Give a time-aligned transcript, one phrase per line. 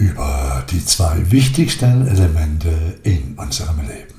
[0.00, 2.70] über die zwei wichtigsten Elemente
[3.02, 4.14] in unserem Leben.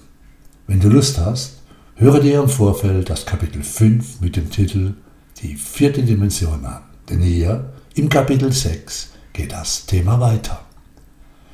[0.68, 1.64] Wenn du Lust hast,
[1.96, 4.94] höre dir im Vorfeld das Kapitel 5 mit dem Titel
[5.42, 6.84] Die vierte Dimension an.
[7.10, 10.62] Denn hier im Kapitel 6 geht das Thema weiter.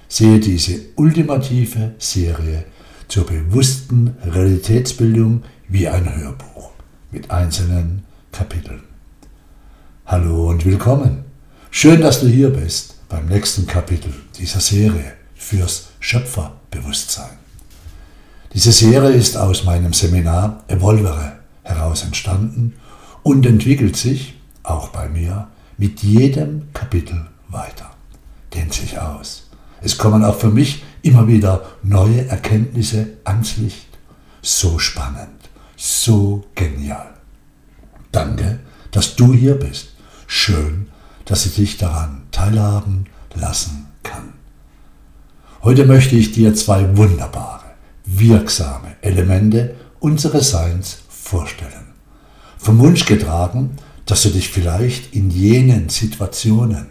[0.09, 2.65] Sehe diese ultimative Serie
[3.07, 6.71] zur bewussten Realitätsbildung wie ein Hörbuch
[7.11, 8.03] mit einzelnen
[8.33, 8.83] Kapiteln.
[10.05, 11.23] Hallo und willkommen.
[11.71, 17.37] Schön, dass du hier bist beim nächsten Kapitel dieser Serie fürs Schöpferbewusstsein.
[18.53, 21.33] Diese Serie ist aus meinem Seminar Evolvere
[21.63, 22.73] heraus entstanden
[23.23, 25.47] und entwickelt sich, auch bei mir,
[25.77, 27.91] mit jedem Kapitel weiter,
[28.53, 29.49] dehnt sich aus.
[29.81, 33.87] Es kommen auch für mich immer wieder neue Erkenntnisse ans Licht.
[34.41, 37.13] So spannend, so genial.
[38.11, 38.59] Danke,
[38.91, 39.89] dass du hier bist
[40.27, 40.87] schön,
[41.27, 44.33] dass ich dich daran teilhaben lassen kann.
[45.61, 47.65] Heute möchte ich dir zwei wunderbare,
[48.05, 51.93] wirksame Elemente unseres Seins vorstellen.
[52.57, 56.87] Vom Wunsch getragen, dass du dich vielleicht in jenen Situationen,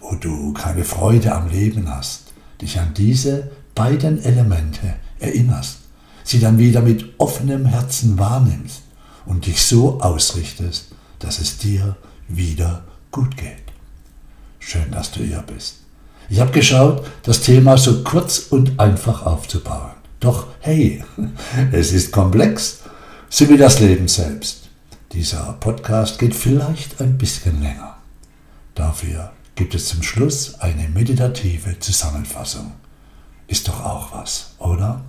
[0.00, 5.78] wo du keine Freude am Leben hast, dich an diese beiden Elemente erinnerst,
[6.24, 8.82] sie dann wieder mit offenem Herzen wahrnimmst
[9.24, 10.88] und dich so ausrichtest,
[11.20, 11.96] dass es dir
[12.28, 13.67] wieder gut geht.
[14.98, 15.76] Dass du hier bist.
[16.28, 19.92] Ich habe geschaut, das Thema so kurz und einfach aufzubauen.
[20.18, 21.04] Doch hey,
[21.70, 22.80] es ist komplex,
[23.28, 24.70] so wie das Leben selbst.
[25.12, 27.98] Dieser Podcast geht vielleicht ein bisschen länger.
[28.74, 32.72] Dafür gibt es zum Schluss eine meditative Zusammenfassung.
[33.46, 35.04] Ist doch auch was, oder?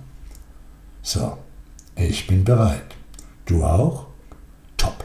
[1.02, 1.36] So,
[1.96, 2.94] ich bin bereit.
[3.44, 4.06] Du auch?
[4.76, 5.04] Top.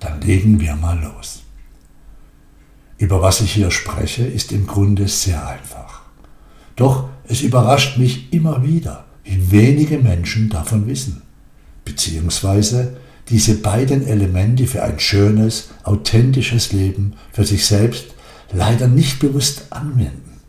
[0.00, 1.45] Dann legen wir mal los.
[2.98, 6.02] Über was ich hier spreche, ist im Grunde sehr einfach.
[6.76, 11.22] Doch es überrascht mich immer wieder, wie wenige Menschen davon wissen,
[11.84, 12.96] beziehungsweise
[13.28, 18.14] diese beiden Elemente für ein schönes, authentisches Leben für sich selbst
[18.52, 20.40] leider nicht bewusst anwenden.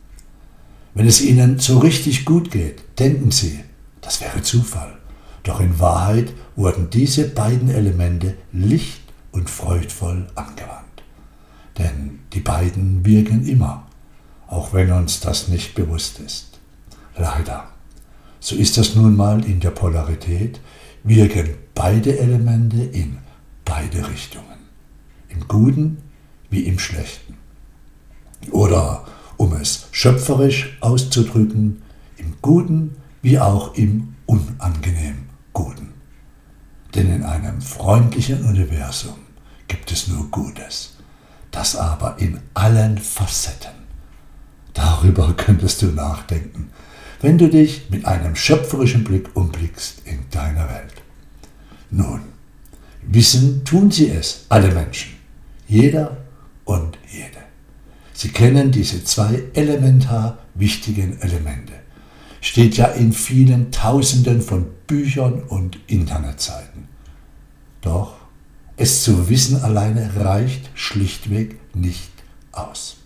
[0.94, 3.60] Wenn es ihnen so richtig gut geht, denken sie,
[4.00, 4.96] das wäre Zufall.
[5.42, 9.02] Doch in Wahrheit wurden diese beiden Elemente licht
[9.32, 10.87] und freudvoll angewandt.
[11.78, 13.86] Denn die beiden wirken immer,
[14.48, 16.58] auch wenn uns das nicht bewusst ist.
[17.16, 17.68] Leider.
[18.40, 20.60] So ist das nun mal in der Polarität,
[21.04, 23.18] wirken beide Elemente in
[23.64, 24.58] beide Richtungen.
[25.28, 25.98] Im Guten
[26.50, 27.34] wie im Schlechten.
[28.50, 29.04] Oder,
[29.36, 31.82] um es schöpferisch auszudrücken,
[32.16, 35.92] im Guten wie auch im unangenehm Guten.
[36.94, 39.18] Denn in einem freundlichen Universum
[39.66, 40.97] gibt es nur Gutes
[41.58, 43.72] das aber in allen Facetten.
[44.74, 46.70] Darüber könntest du nachdenken,
[47.20, 51.02] wenn du dich mit einem schöpferischen Blick umblickst in deiner Welt.
[51.90, 52.20] Nun,
[53.02, 55.16] wissen tun sie es, alle Menschen,
[55.66, 56.18] jeder
[56.64, 57.42] und jede.
[58.12, 61.72] Sie kennen diese zwei elementar wichtigen Elemente.
[62.40, 66.86] Steht ja in vielen Tausenden von Büchern und Internetseiten.
[67.80, 68.17] Doch
[68.78, 72.12] es zu wissen alleine reicht schlichtweg nicht
[72.52, 72.96] aus.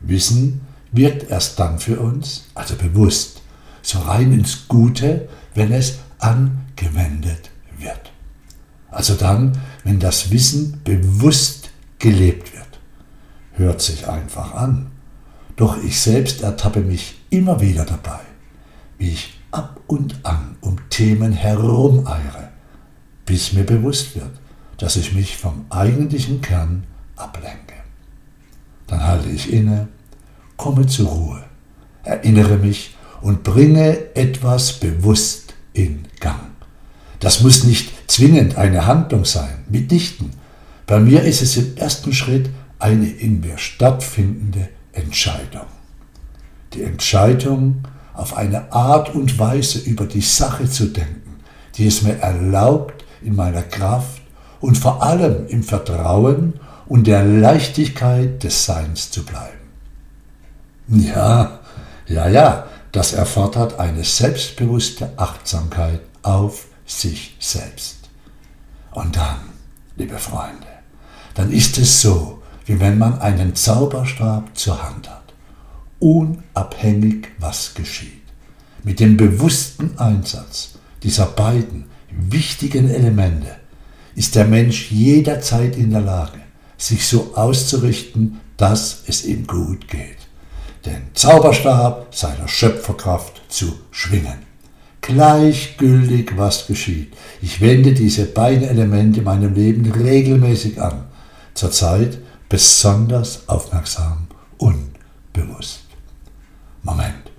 [0.00, 0.60] Wissen
[0.92, 3.40] wirkt erst dann für uns, also bewusst,
[3.80, 8.12] so rein ins Gute, wenn es angewendet wird.
[8.90, 12.66] Also dann, wenn das Wissen bewusst gelebt wird.
[13.54, 14.90] Hört sich einfach an.
[15.56, 18.20] Doch ich selbst ertappe mich immer wieder dabei,
[18.98, 22.50] wie ich ab und an um Themen herumeire,
[23.24, 24.30] bis mir bewusst wird,
[24.78, 26.84] dass ich mich vom eigentlichen Kern
[27.16, 27.74] ablenke.
[28.86, 29.88] Dann halte ich inne,
[30.56, 31.44] komme zur Ruhe,
[32.04, 36.40] erinnere mich und bringe etwas bewusst in Gang.
[37.20, 40.30] Das muss nicht zwingend eine Handlung sein, mitnichten.
[40.86, 45.66] Bei mir ist es im ersten Schritt eine in mir stattfindende Entscheidung.
[46.74, 47.82] Die Entscheidung,
[48.14, 51.36] auf eine Art und Weise über die Sache zu denken,
[51.76, 54.22] die es mir erlaubt, in meiner Kraft
[54.60, 56.54] und vor allem im Vertrauen
[56.86, 59.58] und der Leichtigkeit des Seins zu bleiben.
[60.88, 61.60] Ja,
[62.06, 68.08] ja, ja, das erfordert eine selbstbewusste Achtsamkeit auf sich selbst.
[68.92, 69.40] Und dann,
[69.96, 70.66] liebe Freunde,
[71.34, 75.34] dann ist es so, wie wenn man einen Zauberstab zur Hand hat,
[76.00, 78.22] unabhängig was geschieht.
[78.82, 80.70] Mit dem bewussten Einsatz
[81.02, 83.57] dieser beiden wichtigen Elemente
[84.18, 86.40] ist der Mensch jederzeit in der Lage,
[86.76, 90.18] sich so auszurichten, dass es ihm gut geht.
[90.84, 94.38] den Zauberstab seiner Schöpferkraft zu schwingen.
[95.00, 97.12] Gleichgültig, was geschieht.
[97.42, 101.04] Ich wende diese beiden Elemente in meinem Leben regelmäßig an.
[101.54, 102.18] Zurzeit
[102.48, 104.90] besonders aufmerksam und
[105.32, 105.80] bewusst.
[106.82, 107.30] Moment.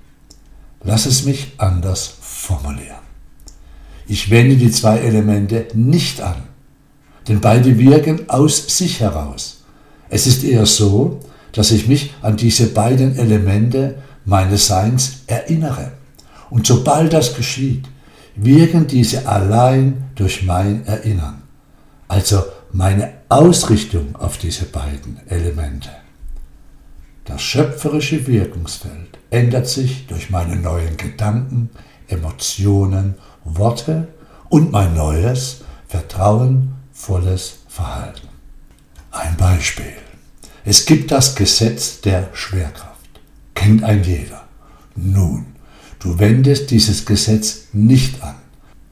[0.83, 3.03] Lass es mich anders formulieren.
[4.07, 6.48] Ich wende die zwei Elemente nicht an,
[7.29, 9.63] denn beide wirken aus sich heraus.
[10.09, 11.19] Es ist eher so,
[11.53, 13.95] dass ich mich an diese beiden Elemente
[14.25, 15.91] meines Seins erinnere.
[16.49, 17.85] Und sobald das geschieht,
[18.35, 21.43] wirken diese allein durch mein Erinnern,
[22.07, 25.89] also meine Ausrichtung auf diese beiden Elemente.
[27.25, 31.69] Das schöpferische Wirkungsfeld ändert sich durch meine neuen Gedanken,
[32.07, 34.07] Emotionen, Worte
[34.49, 35.61] und mein neues,
[36.99, 38.27] vertrauenvolles Verhalten.
[39.11, 39.93] Ein Beispiel.
[40.65, 43.09] Es gibt das Gesetz der Schwerkraft.
[43.55, 44.47] Kennt ein jeder.
[44.95, 45.45] Nun,
[46.01, 48.35] Du wendest dieses Gesetz nicht an.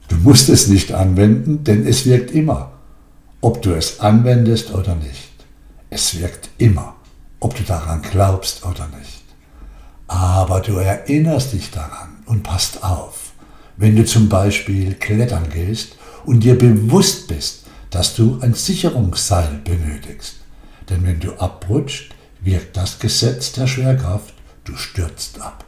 [0.08, 2.72] Du musst es nicht anwenden, denn es wirkt immer,
[3.40, 5.32] ob du es anwendest oder nicht.
[5.88, 6.96] Es wirkt immer,
[7.40, 9.24] ob du daran glaubst oder nicht.
[10.06, 13.32] Aber du erinnerst dich daran und passt auf,
[13.78, 15.96] wenn du zum Beispiel klettern gehst
[16.26, 20.36] und dir bewusst bist, dass du ein Sicherungsseil benötigst.
[20.88, 25.64] Denn wenn du abrutscht, wirkt das Gesetz der Schwerkraft, du stürzt ab.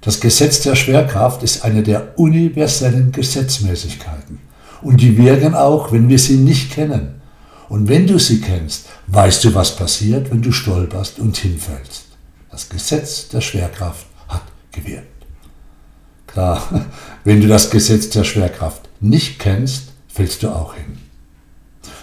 [0.00, 4.38] Das Gesetz der Schwerkraft ist eine der universellen Gesetzmäßigkeiten.
[4.82, 7.22] Und die wirken auch, wenn wir sie nicht kennen.
[7.70, 12.04] Und wenn du sie kennst, weißt du, was passiert, wenn du stolperst und hinfällst.
[12.50, 15.08] Das Gesetz der Schwerkraft hat gewirkt.
[16.26, 16.86] Klar,
[17.24, 20.96] wenn du das Gesetz der Schwerkraft nicht kennst, fällst du auch hin.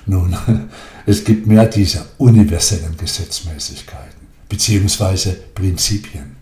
[0.06, 0.36] Nun,
[1.06, 5.34] es gibt mehr dieser universellen Gesetzmäßigkeiten bzw.
[5.56, 6.36] Prinzipien.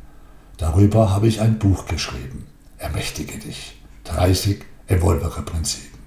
[0.58, 2.48] Darüber habe ich ein Buch geschrieben.
[2.80, 3.80] Ermächtige dich.
[4.06, 6.00] 30 Evolvere-Prinzipien.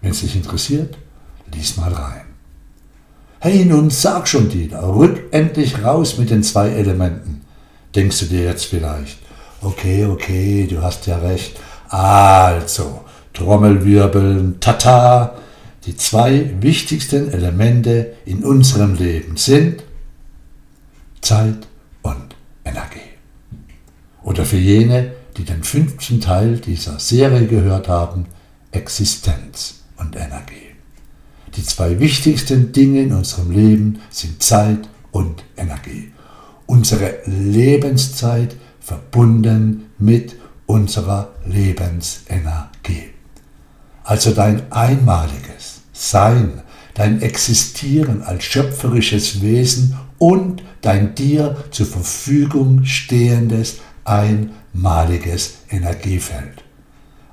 [0.00, 0.96] Wenn es dich interessiert,
[1.54, 2.24] lies mal rein.
[3.40, 7.42] Hey, nun sag schon, Dieter, rück endlich raus mit den zwei Elementen.
[7.94, 9.18] Denkst du dir jetzt vielleicht,
[9.60, 11.60] okay, okay, du hast ja recht.
[11.88, 15.36] Also, Trommelwirbeln, tata.
[15.86, 19.82] Die zwei wichtigsten Elemente in unserem Leben sind
[21.20, 21.66] Zeit
[22.02, 23.12] und Energie
[24.22, 28.26] oder für jene, die den fünften Teil dieser Serie gehört haben,
[28.70, 30.70] Existenz und Energie.
[31.56, 36.12] Die zwei wichtigsten Dinge in unserem Leben sind Zeit und Energie.
[36.66, 40.36] Unsere Lebenszeit verbunden mit
[40.66, 43.11] unserer Lebensenergie.
[44.04, 46.62] Also dein einmaliges Sein,
[46.94, 56.64] dein Existieren als schöpferisches Wesen und dein dir zur Verfügung stehendes einmaliges Energiefeld.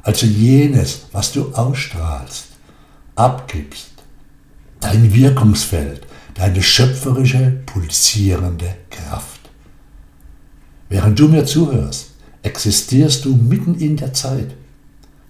[0.04, 2.48] Also jenes, was du ausstrahlst,
[3.16, 3.92] abgibst,
[4.80, 6.06] dein Wirkungsfeld,
[6.36, 9.42] deine schöpferische, pulsierende Kraft.
[10.88, 12.12] Während du mir zuhörst,
[12.44, 14.56] existierst du mitten in der Zeit.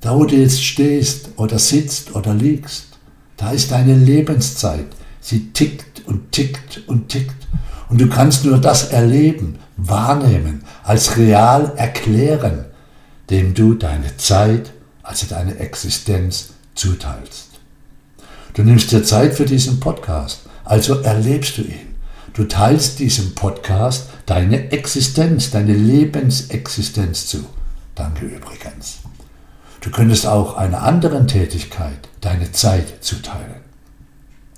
[0.01, 2.85] Da, wo du jetzt stehst oder sitzt oder liegst,
[3.37, 4.87] da ist deine Lebenszeit.
[5.19, 7.47] Sie tickt und tickt und tickt.
[7.89, 12.65] Und du kannst nur das erleben, wahrnehmen, als real erklären,
[13.29, 14.71] dem du deine Zeit,
[15.03, 17.49] also deine Existenz zuteilst.
[18.53, 21.95] Du nimmst dir Zeit für diesen Podcast, also erlebst du ihn.
[22.33, 27.45] Du teilst diesem Podcast deine Existenz, deine Lebensexistenz zu.
[27.95, 28.99] Danke übrigens.
[29.81, 33.62] Du könntest auch einer anderen Tätigkeit deine Zeit zuteilen.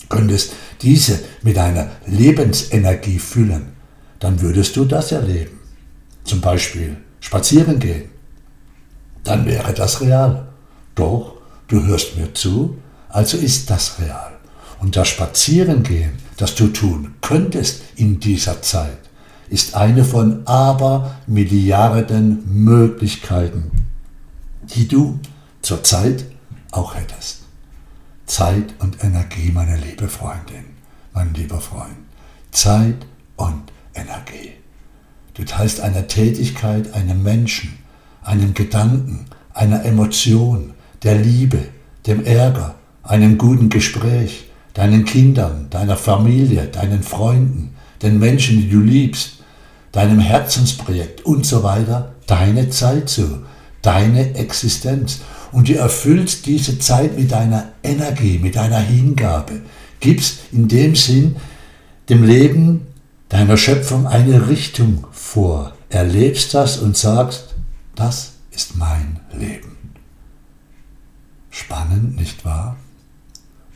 [0.01, 3.71] Du könntest diese mit deiner Lebensenergie füllen
[4.21, 5.59] dann würdest du das erleben.
[6.23, 8.09] Zum Beispiel spazieren gehen.
[9.25, 10.47] Dann wäre das real.
[10.95, 11.33] Doch
[11.67, 12.77] du hörst mir zu,
[13.09, 14.31] also ist das real.
[14.79, 18.97] Und das Spazierengehen, das du tun könntest in dieser Zeit,
[19.49, 23.71] ist eine von aber Milliarden Möglichkeiten,
[24.75, 25.19] die du
[25.61, 26.25] zurzeit
[26.71, 27.43] auch hättest.
[28.25, 30.65] Zeit und Energie, meine liebe Freundin,
[31.13, 31.97] mein lieber Freund.
[32.51, 33.63] Zeit und
[33.93, 34.51] Energie.
[35.33, 37.77] Du teilst einer Tätigkeit, einem Menschen,
[38.23, 40.73] einem Gedanken, einer Emotion,
[41.03, 41.59] der Liebe,
[42.07, 48.79] dem Ärger, einem guten Gespräch, deinen Kindern, deiner Familie, deinen Freunden, den Menschen, die du
[48.79, 49.43] liebst,
[49.91, 53.43] deinem Herzensprojekt und so weiter, deine Zeit zu,
[53.81, 55.21] deine Existenz.
[55.51, 59.61] Und du erfüllst diese Zeit mit deiner Energie, mit deiner Hingabe,
[59.99, 61.35] gibst in dem Sinn
[62.09, 62.87] dem Leben
[63.29, 67.55] deiner Schöpfung eine Richtung vor, erlebst das und sagst,
[67.95, 69.77] das ist mein Leben.
[71.49, 72.77] Spannend, nicht wahr?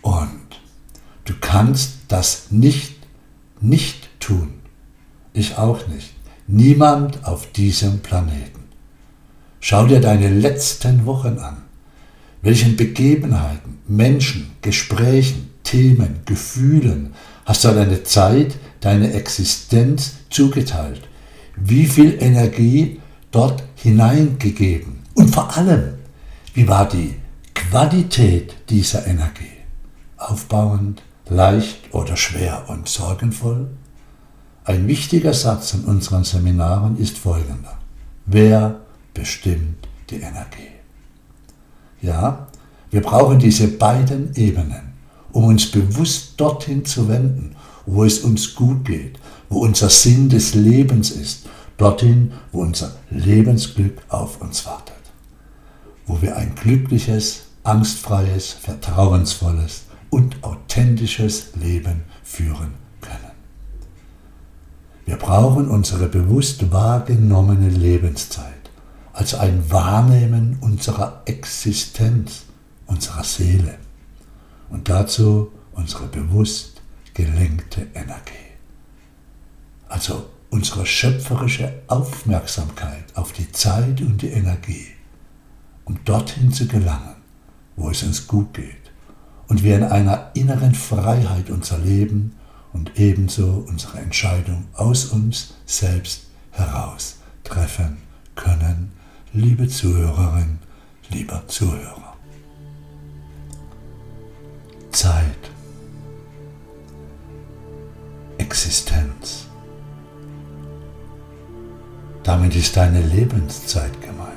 [0.01, 0.61] Und
[1.25, 2.95] du kannst das nicht,
[3.61, 4.53] nicht tun.
[5.33, 6.11] Ich auch nicht.
[6.47, 8.64] Niemand auf diesem Planeten.
[9.67, 11.63] Schau dir deine letzten Wochen an.
[12.43, 21.09] Welchen Begebenheiten, Menschen, Gesprächen, Themen, Gefühlen hast du deine Zeit, deine Existenz zugeteilt?
[21.55, 24.99] Wie viel Energie dort hineingegeben?
[25.15, 25.95] Und vor allem,
[26.53, 27.15] wie war die
[27.55, 29.63] Qualität dieser Energie?
[30.17, 33.69] Aufbauend, leicht oder schwer und sorgenvoll?
[34.63, 37.79] Ein wichtiger Satz in unseren Seminaren ist folgender.
[38.27, 38.84] Wer
[39.15, 40.75] bestimmt die Energie?
[42.03, 42.47] Ja,
[42.91, 44.93] wir brauchen diese beiden Ebenen,
[45.31, 47.55] um uns bewusst dorthin zu wenden,
[47.87, 49.19] wo es uns gut geht,
[49.49, 54.93] wo unser Sinn des Lebens ist, dorthin, wo unser Lebensglück auf uns wartet,
[56.05, 63.35] wo wir ein glückliches, angstfreies, vertrauensvolles und authentisches Leben führen können.
[65.05, 68.54] Wir brauchen unsere bewusst wahrgenommene Lebenszeit
[69.15, 72.43] als ein Wahrnehmen unserer Existenz,
[72.85, 73.77] unserer Seele
[74.69, 76.81] und dazu unsere bewusst
[77.13, 78.33] gelenkte Energie.
[79.87, 84.87] Also unsere schöpferische Aufmerksamkeit auf die Zeit und die Energie,
[85.85, 87.15] um dorthin zu gelangen,
[87.77, 88.91] wo es uns gut geht
[89.47, 92.35] und wir in einer inneren Freiheit unser Leben
[92.73, 97.95] und ebenso unsere Entscheidung aus uns selbst heraus treffen
[98.35, 98.91] können
[99.35, 100.59] liebe Zuhörerin,
[101.09, 102.15] lieber Zuhörer.
[104.91, 105.51] Zeit,
[108.37, 109.47] Existenz.
[112.23, 114.31] Damit ist deine Lebenszeit gemeint.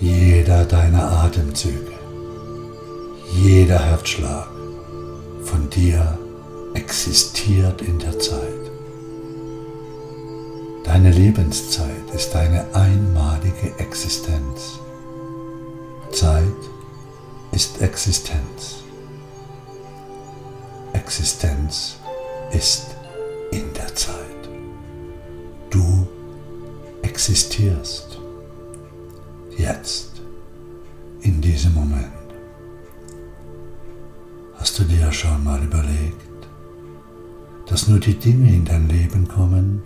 [0.00, 1.98] Jeder deiner Atemzüge,
[3.42, 4.48] jeder Herzschlag
[5.44, 6.18] von dir
[6.74, 8.57] existiert in der Zeit.
[10.88, 14.78] Deine Lebenszeit ist eine einmalige Existenz.
[16.10, 16.42] Zeit
[17.52, 18.84] ist Existenz.
[20.94, 21.96] Existenz
[22.52, 22.86] ist
[23.50, 24.48] in der Zeit.
[25.68, 26.08] Du
[27.02, 28.18] existierst
[29.58, 30.22] jetzt,
[31.20, 32.06] in diesem Moment.
[34.54, 36.48] Hast du dir schon mal überlegt,
[37.66, 39.82] dass nur die Dinge in dein Leben kommen,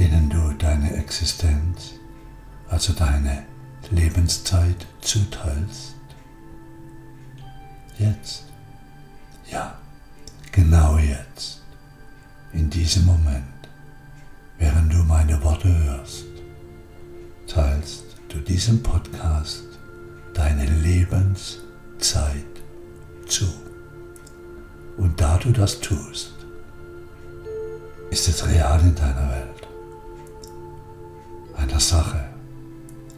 [0.00, 1.92] denen du deine Existenz,
[2.70, 3.44] also deine
[3.90, 5.94] Lebenszeit zuteilst?
[7.98, 8.44] Jetzt.
[9.50, 9.78] Ja,
[10.52, 11.60] genau jetzt.
[12.54, 13.44] In diesem Moment,
[14.58, 16.24] während du meine Worte hörst,
[17.46, 19.64] teilst du diesem Podcast
[20.32, 21.60] deine Lebenszeit
[23.26, 23.52] zu.
[24.96, 26.32] Und da du das tust,
[28.10, 29.59] ist es real in deiner Welt
[31.80, 32.28] einer Sache,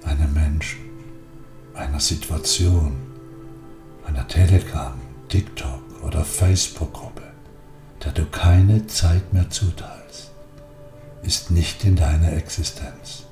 [0.04, 0.78] einem Menschen,
[1.75, 2.97] einer Situation,
[4.07, 4.95] einer Telegram,
[5.28, 7.25] TikTok oder Facebook-Gruppe,
[8.04, 10.31] der du keine Zeit mehr zuteilst,
[11.25, 13.25] ist nicht in deiner Existenz.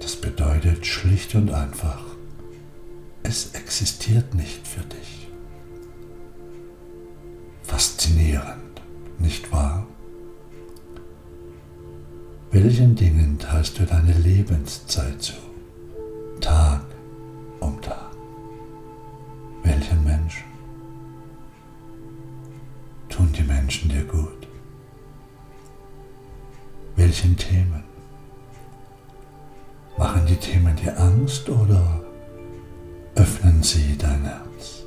[0.00, 2.00] Das bedeutet schlicht und einfach,
[3.22, 5.28] es existiert nicht für dich.
[7.64, 8.80] Faszinierend,
[9.18, 9.86] nicht wahr?
[12.52, 15.34] Welchen Dingen teilst du deine Lebenszeit zu?
[16.40, 16.82] Tag
[17.60, 18.10] um Tag.
[19.64, 20.44] Welchen Menschen?
[23.08, 24.46] Tun die Menschen dir gut?
[26.94, 27.82] Welchen Themen?
[29.98, 32.00] Machen die Themen dir Angst oder
[33.16, 34.84] öffnen sie dein Herz?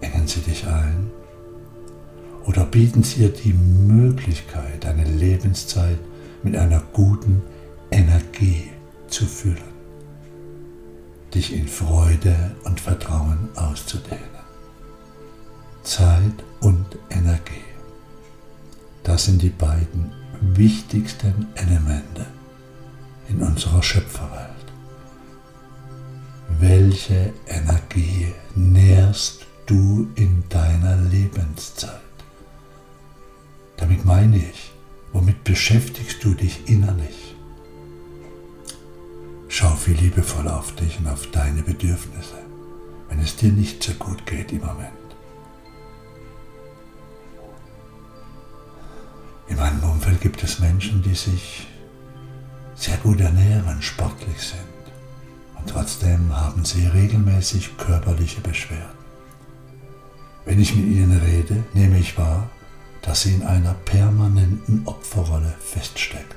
[0.00, 1.10] Engen sie dich ein?
[2.46, 5.98] Oder bieten sie dir die Möglichkeit, deine Lebenszeit
[6.44, 7.42] mit einer guten
[7.90, 8.70] Energie
[9.08, 9.74] zu füllen,
[11.34, 14.36] dich in Freude und Vertrauen auszudehnen?
[15.82, 17.64] Zeit und Energie.
[19.02, 22.26] Das sind die beiden wichtigsten Elemente
[23.28, 24.50] in unserer Schöpferwelt.
[26.60, 30.35] Welche Energie nährst du in
[35.56, 37.34] beschäftigst du dich innerlich?
[39.48, 42.36] Schau viel liebevoller auf dich und auf deine Bedürfnisse,
[43.08, 45.08] wenn es dir nicht so gut geht im Moment.
[49.48, 51.66] In meinem Umfeld gibt es Menschen, die sich
[52.74, 54.84] sehr gut ernähren, sportlich sind
[55.58, 58.98] und trotzdem haben sie regelmäßig körperliche Beschwerden.
[60.44, 62.50] Wenn ich mit ihnen rede, nehme ich wahr,
[63.06, 66.36] dass sie in einer permanenten Opferrolle feststecken.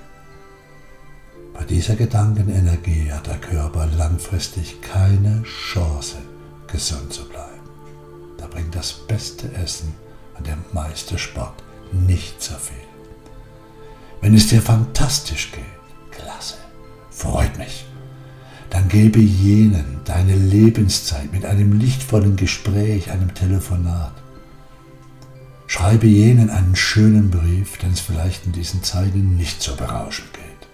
[1.53, 6.17] Bei dieser Gedankenenergie hat der Körper langfristig keine Chance,
[6.67, 7.49] gesund zu bleiben.
[8.37, 9.93] Da bringt das beste Essen
[10.37, 11.61] und der meiste Sport
[11.91, 12.77] nicht so viel.
[14.21, 16.55] Wenn es dir fantastisch geht, klasse,
[17.09, 17.85] freut mich,
[18.69, 24.13] dann gebe jenen deine Lebenszeit mit einem lichtvollen Gespräch, einem Telefonat.
[25.69, 30.67] Schreibe jenen einen schönen Brief, den es vielleicht in diesen Zeiten nicht so berauschend geht.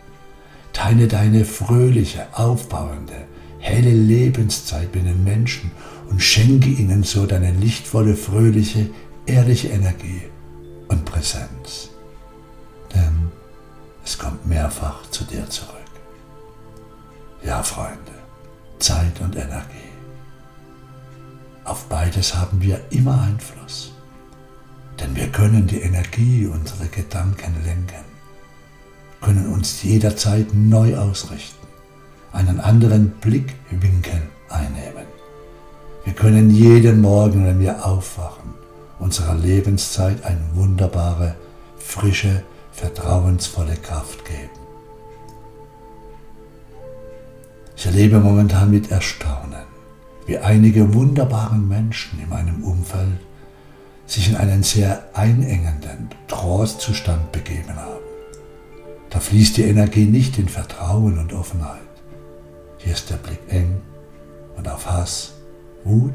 [0.71, 3.25] Teile deine fröhliche, aufbauende,
[3.59, 5.69] helle Lebenszeit mit den Menschen
[6.09, 8.89] und schenke ihnen so deine lichtvolle, fröhliche,
[9.25, 10.21] ehrliche Energie
[10.87, 11.89] und Präsenz.
[12.95, 13.29] Denn
[14.05, 15.75] es kommt mehrfach zu dir zurück.
[17.43, 18.15] Ja, Freunde,
[18.79, 19.91] Zeit und Energie.
[21.65, 23.94] Auf beides haben wir immer Einfluss.
[24.99, 28.05] Denn wir können die Energie unserer Gedanken lenken
[29.25, 31.65] können uns jederzeit neu ausrichten,
[32.31, 35.07] einen anderen Blickwinkel einnehmen.
[36.03, 38.53] Wir können jeden Morgen, wenn wir aufwachen,
[38.99, 41.35] unserer Lebenszeit eine wunderbare,
[41.79, 44.49] frische, vertrauensvolle Kraft geben.
[47.75, 49.65] Ich erlebe momentan mit Erstaunen,
[50.27, 53.17] wie einige wunderbare Menschen in meinem Umfeld
[54.05, 58.03] sich in einen sehr einengenden Trance-Zustand begeben haben.
[59.09, 61.81] Da fließt die Energie nicht in Vertrauen und Offenheit.
[62.77, 63.81] Hier ist der Blick eng
[64.57, 65.33] und auf Hass,
[65.83, 66.13] Wut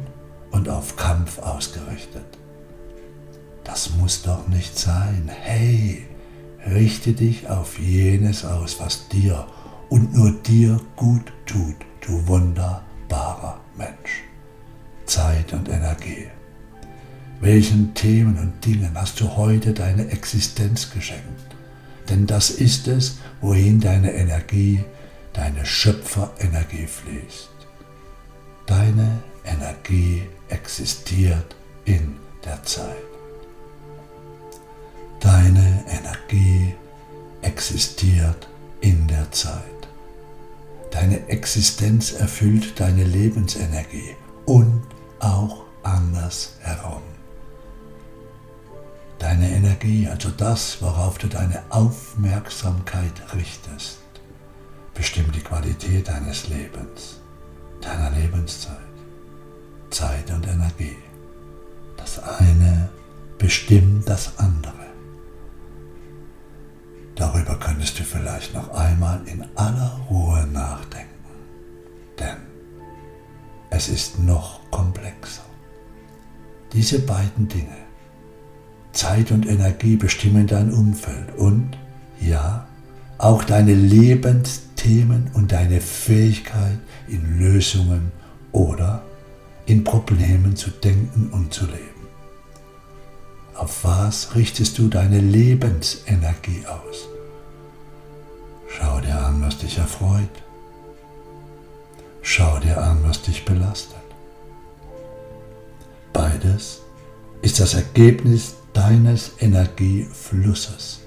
[0.51, 2.27] und auf Kampf ausgerichtet.
[3.65, 5.31] Das muss doch nicht sein.
[5.43, 6.07] Hey,
[6.67, 9.47] richte dich auf jenes aus, was dir
[9.89, 14.25] und nur dir gut tut, du wunderbarer Mensch.
[15.07, 16.29] Zeit und Energie.
[17.41, 21.25] Welchen Themen und Dingen hast du heute deine Existenz geschenkt?
[22.11, 24.85] Denn das ist es, wohin deine Energie,
[25.33, 27.49] deine Schöpferenergie fließt.
[28.67, 32.97] Deine Energie existiert in der Zeit.
[35.21, 36.75] Deine Energie
[37.41, 38.49] existiert
[38.83, 39.65] in der Zeit.
[40.91, 44.83] Deine Existenz erfüllt deine Lebensenergie und
[45.21, 47.10] auch andersherum.
[49.41, 54.01] Deine Energie, also das, worauf du deine Aufmerksamkeit richtest,
[54.93, 57.21] bestimmt die Qualität deines Lebens,
[57.81, 58.77] deiner Lebenszeit,
[59.89, 60.99] Zeit und Energie.
[61.97, 62.91] Das eine
[63.39, 64.75] bestimmt das andere.
[67.15, 71.09] Darüber könntest du vielleicht noch einmal in aller Ruhe nachdenken,
[72.19, 72.37] denn
[73.71, 75.47] es ist noch komplexer.
[76.75, 77.90] Diese beiden Dinge
[78.93, 81.77] Zeit und Energie bestimmen dein Umfeld und,
[82.21, 82.67] ja,
[83.19, 88.13] auch deine Lebensthemen und deine Fähigkeit in Lösungen
[88.53, 89.03] oder
[89.67, 92.09] in Problemen zu denken und zu leben.
[93.55, 97.09] Auf was richtest du deine Lebensenergie aus?
[98.69, 100.31] Schau dir an, was dich erfreut.
[102.23, 103.97] Schau dir an, was dich belastet.
[106.13, 106.81] Beides
[107.43, 111.01] ist das Ergebnis deines Energieflusses.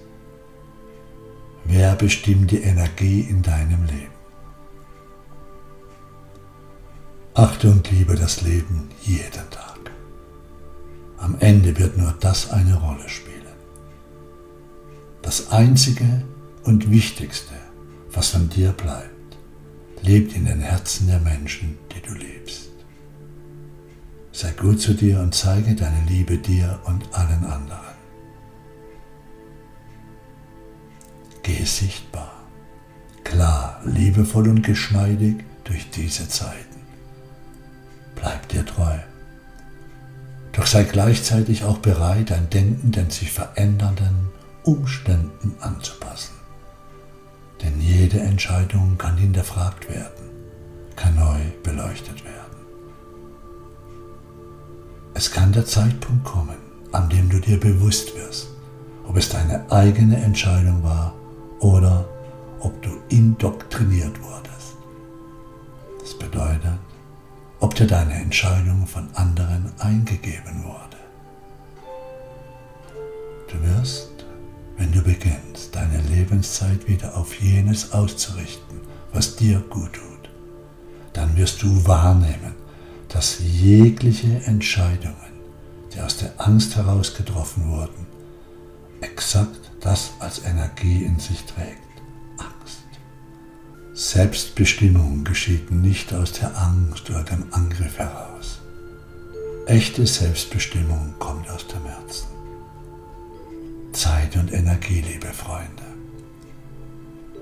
[1.66, 4.14] Wer bestimmt die Energie in deinem Leben?
[7.34, 9.80] Achte und liebe das Leben jeden Tag.
[11.18, 13.34] Am Ende wird nur das eine Rolle spielen.
[15.22, 16.26] Das Einzige
[16.64, 17.56] und Wichtigste,
[18.12, 19.38] was von dir bleibt,
[20.02, 22.73] lebt in den Herzen der Menschen, die du liebst.
[24.36, 27.94] Sei gut zu dir und zeige deine Liebe dir und allen anderen.
[31.44, 32.32] Gehe sichtbar,
[33.24, 36.82] klar, liebevoll und geschmeidig durch diese Zeiten.
[38.16, 38.98] Bleib dir treu.
[40.54, 44.30] Doch sei gleichzeitig auch bereit, dein Denken den sich verändernden
[44.64, 46.34] Umständen anzupassen.
[47.62, 50.32] Denn jede Entscheidung kann hinterfragt werden,
[50.96, 52.23] kann neu beleuchtet werden.
[55.16, 56.58] Es kann der Zeitpunkt kommen,
[56.92, 58.48] an dem du dir bewusst wirst,
[59.08, 61.14] ob es deine eigene Entscheidung war
[61.60, 62.06] oder
[62.60, 64.76] ob du indoktriniert wurdest.
[66.00, 66.80] Das bedeutet,
[67.60, 70.98] ob dir deine Entscheidung von anderen eingegeben wurde.
[73.52, 74.26] Du wirst,
[74.78, 78.82] wenn du beginnst, deine Lebenszeit wieder auf jenes auszurichten,
[79.14, 80.30] was dir gut tut,
[81.14, 82.56] dann wirst du wahrnehmen,
[83.14, 85.16] dass jegliche Entscheidungen,
[85.94, 88.08] die aus der Angst heraus getroffen wurden,
[89.02, 91.78] exakt das als Energie in sich trägt.
[92.38, 92.84] Angst.
[93.94, 98.62] Selbstbestimmung geschieht nicht aus der Angst oder dem Angriff heraus.
[99.68, 102.28] Echte Selbstbestimmung kommt aus dem Herzen.
[103.92, 105.84] Zeit und Energie, liebe Freunde.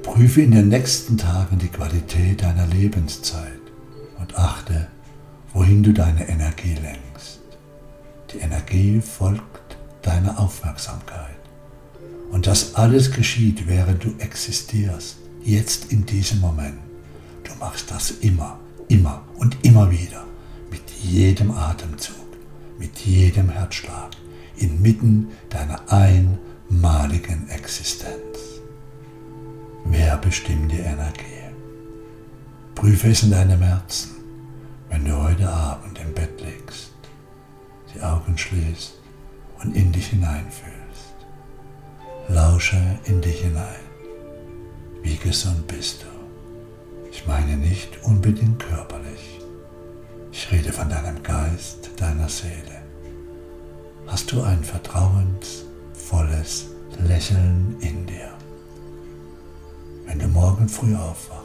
[0.03, 3.61] Prüfe in den nächsten Tagen die Qualität deiner Lebenszeit
[4.19, 4.87] und achte,
[5.53, 7.39] wohin du deine Energie lenkst.
[8.33, 11.35] Die Energie folgt deiner Aufmerksamkeit.
[12.31, 16.77] Und das alles geschieht, während du existierst, jetzt in diesem Moment.
[17.43, 20.23] Du machst das immer, immer und immer wieder,
[20.69, 22.15] mit jedem Atemzug,
[22.79, 24.11] mit jedem Herzschlag,
[24.55, 28.37] inmitten deiner einmaligen Existenz.
[29.85, 31.25] Wer bestimmt die Energie?
[32.75, 34.11] Prüfe es in deinem Herzen,
[34.91, 36.91] wenn du heute Abend im Bett liegst,
[37.95, 38.93] die Augen schließt
[39.63, 41.15] und in dich hineinfühlst.
[42.27, 43.65] Lausche in dich hinein.
[45.01, 46.07] Wie gesund bist du?
[47.09, 49.39] Ich meine nicht unbedingt körperlich.
[50.31, 52.83] Ich rede von deinem Geist, deiner Seele.
[54.07, 56.67] Hast du ein vertrauensvolles
[56.99, 58.29] Lächeln in dir?
[60.05, 61.40] Wenn du morgen früh aufwachst,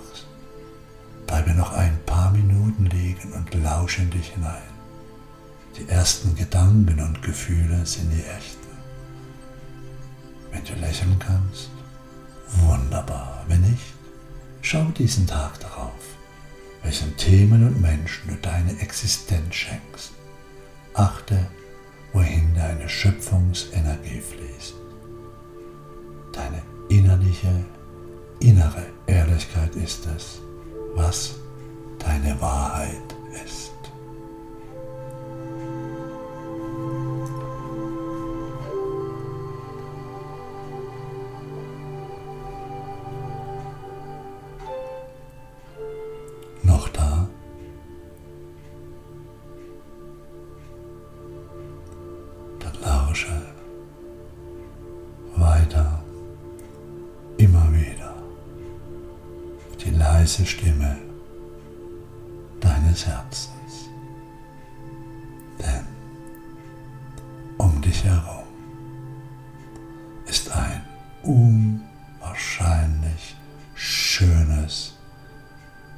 [1.36, 4.72] bleibe noch ein paar Minuten liegen und lausche in dich hinein.
[5.76, 8.66] Die ersten Gedanken und Gefühle sind die echten.
[10.50, 11.68] Wenn du lächeln kannst,
[12.62, 13.44] wunderbar.
[13.48, 13.92] Wenn nicht,
[14.62, 16.00] schau diesen Tag darauf,
[16.82, 20.12] welchen Themen und Menschen du deine Existenz schenkst.
[20.94, 21.46] Achte,
[22.14, 24.74] wohin deine Schöpfungsenergie fließt.
[26.32, 27.52] Deine innerliche,
[28.40, 30.40] innere Ehrlichkeit ist es,
[30.96, 31.34] was
[31.98, 33.75] deine Wahrheit ist.
[67.86, 68.44] Dich herum
[70.26, 70.84] ist ein
[71.22, 73.36] unwahrscheinlich
[73.74, 74.94] schönes,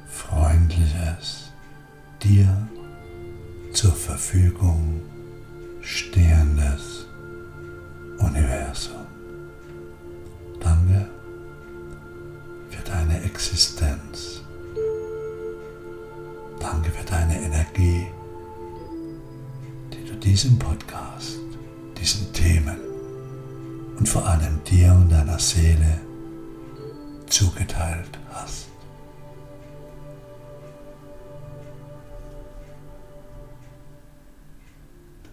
[0.07, 1.51] freundliches,
[2.21, 2.67] dir
[3.73, 5.01] zur Verfügung
[5.81, 7.07] stehendes
[8.19, 9.07] Universum.
[10.59, 11.09] Danke
[12.69, 14.43] für deine Existenz.
[16.59, 18.07] Danke für deine Energie,
[19.93, 20.88] die du diesem Podcast,
[24.09, 26.01] vor allem dir und deiner Seele
[27.27, 28.18] zugeteilt.